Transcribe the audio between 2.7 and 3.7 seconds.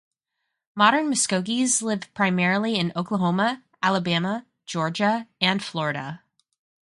in Oklahoma,